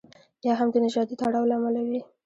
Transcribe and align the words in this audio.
یا 0.45 0.53
هم 0.59 0.67
د 0.71 0.75
نژادي 0.85 1.15
تړاو 1.21 1.49
له 1.49 1.55
امله 1.57 1.81
وي. 1.87 2.01